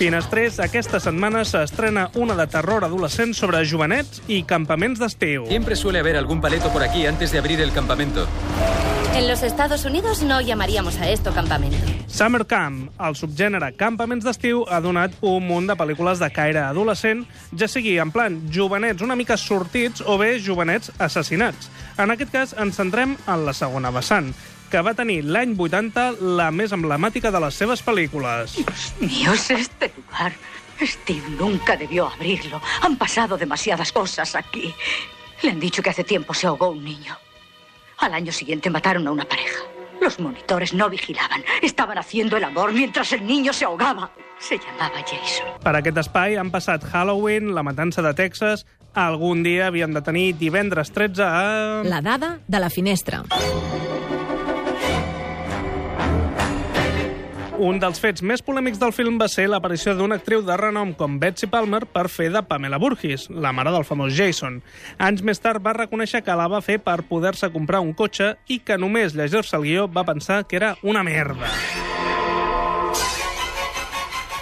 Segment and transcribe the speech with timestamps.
[0.00, 5.44] Finestrés, aquesta setmana s'estrena una de terror adolescent sobre jovenets i campaments d'estiu.
[5.50, 8.26] Siempre suele haber algún paleto por aquí antes de abrir el campamento.
[9.14, 11.76] En los Estados Unidos no llamaríamos a esto campamento.
[12.06, 17.26] Summer Camp, el subgènere campaments d'estiu, ha donat un munt de pel·lícules de caire adolescent,
[17.52, 21.68] ja sigui en plan jovenets una mica sortits o bé jovenets assassinats.
[22.00, 24.32] En aquest cas ens centrem en la segona vessant,
[24.70, 26.06] que va tenir l'any 80
[26.38, 28.54] la més emblemàtica de les seves pel·lícules.
[28.56, 30.32] Dios mío, es este lugar.
[30.80, 32.60] Steve nunca debió abrirlo.
[32.82, 34.74] Han pasado demasiadas cosas aquí.
[35.42, 37.16] Le han dicho que hace tiempo se ahogó un niño.
[37.98, 39.60] Al año siguiente mataron a una pareja.
[40.00, 41.44] Los monitores no vigilaban.
[41.60, 44.10] Estaban haciendo el amor mientras el niño se ahogaba.
[44.38, 45.46] Se llamaba Jason.
[45.60, 48.64] Per aquest espai han passat Halloween, la matança de Texas...
[48.90, 51.82] Algun dia havien de tenir divendres 13 a...
[51.86, 53.22] La dada de la finestra.
[57.60, 61.18] Un dels fets més polèmics del film va ser l'aparició d'una actriu de renom com
[61.20, 64.62] Betsy Palmer per fer de Pamela Burgess, la mare del famós Jason.
[64.96, 68.62] Anys més tard va reconèixer que la va fer per poder-se comprar un cotxe i
[68.64, 71.52] que només llegir-se el guió va pensar que era una merda.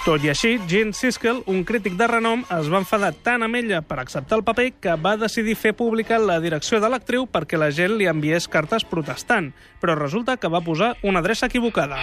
[0.00, 3.82] Tot i així, Gene Siskel, un crític de renom, es va enfadar tant amb ella
[3.84, 7.68] per acceptar el paper que va decidir fer pública la direcció de l'actriu perquè la
[7.74, 9.50] gent li enviés cartes protestant,
[9.82, 12.00] però resulta que va posar una adreça equivocada.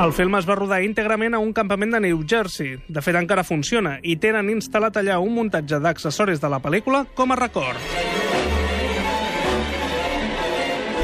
[0.00, 2.78] El film es va rodar íntegrament a un campament de New Jersey.
[2.88, 7.34] De fet, encara funciona, i tenen instal·lat allà un muntatge d'accessoris de la pel·lícula com
[7.34, 7.76] a record.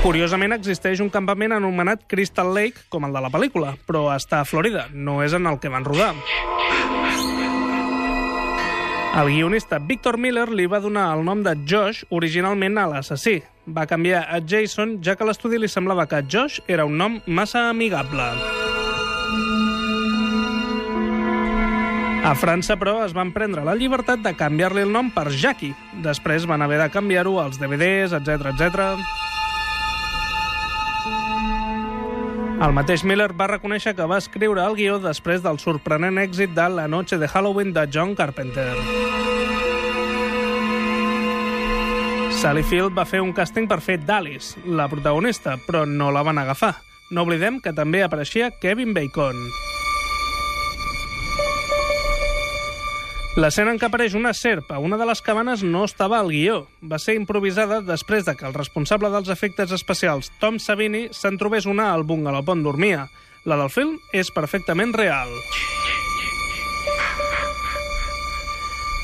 [0.00, 4.48] Curiosament, existeix un campament anomenat Crystal Lake, com el de la pel·lícula, però està a
[4.48, 6.14] Florida, no és en el que van rodar.
[9.16, 13.42] El guionista Victor Miller li va donar el nom de Josh originalment a l'assassí.
[13.68, 17.68] Va canviar a Jason, ja que l'estudi li semblava que Josh era un nom massa
[17.68, 18.65] amigable.
[22.26, 25.76] A França, però, es van prendre la llibertat de canviar-li el nom per Jackie.
[26.02, 28.80] Després van haver de canviar-ho als DVDs, etc etc.
[32.66, 36.66] El mateix Miller va reconèixer que va escriure el guió després del sorprenent èxit de
[36.72, 38.74] La noche de Halloween de John Carpenter.
[42.40, 46.42] Sally Field va fer un càsting per fer d'Alice, la protagonista, però no la van
[46.42, 46.74] agafar.
[47.14, 49.46] No oblidem que també apareixia Kevin Bacon.
[53.36, 56.62] L'escena en què apareix una serp a una de les cabanes no estava al guió.
[56.80, 61.68] Va ser improvisada després de que el responsable dels efectes especials, Tom Savini, se'n trobés
[61.68, 63.04] una al bungalow on dormia.
[63.44, 65.28] La del film és perfectament real.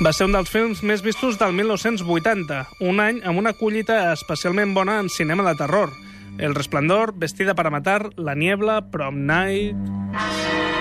[0.01, 4.73] Va ser un dels films més vistos del 1980, un any amb una collita especialment
[4.73, 5.93] bona en cinema de terror.
[6.41, 10.72] El Resplendor, Vestida para matar, La niebla, Prom Night...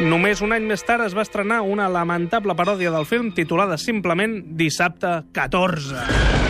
[0.00, 4.40] Només un any més tard es va estrenar una lamentable paròdia del film titulada simplement
[4.56, 6.41] Dissabte 14.